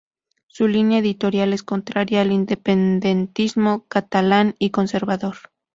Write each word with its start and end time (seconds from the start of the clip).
Su 0.47 0.67
línea 0.67 0.97
editorial 0.97 1.53
es 1.53 1.61
contraria 1.61 2.21
al 2.21 2.31
independentismo 2.31 3.85
catalán 3.87 4.55
y 4.57 4.71
conservador. 4.71 5.35